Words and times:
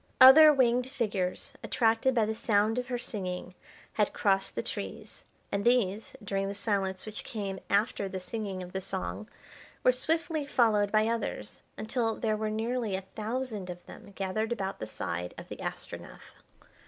Other 0.19 0.51
winged 0.51 0.87
figures, 0.89 1.53
attracted 1.63 2.15
by 2.15 2.25
the 2.25 2.33
sound 2.33 2.79
of 2.79 2.87
her 2.87 2.97
singing, 2.97 3.53
had 3.93 4.13
crossed 4.13 4.55
the 4.55 4.63
trees, 4.63 5.25
and 5.51 5.63
these, 5.63 6.15
during 6.23 6.47
the 6.47 6.55
silence 6.55 7.05
which 7.05 7.23
came 7.23 7.59
after 7.69 8.09
the 8.09 8.19
singing 8.19 8.63
of 8.63 8.71
the 8.71 8.81
song, 8.81 9.29
were 9.83 9.91
swiftly 9.91 10.43
followed 10.43 10.91
by 10.91 11.05
others, 11.07 11.61
until 11.77 12.15
there 12.15 12.35
were 12.35 12.49
nearly 12.49 12.95
a 12.95 13.01
thousand 13.15 13.69
of 13.69 13.85
them 13.85 14.11
gathered 14.15 14.51
about 14.51 14.79
the 14.79 14.87
side 14.87 15.35
of 15.37 15.49
the 15.49 15.57
Astronef. 15.57 16.33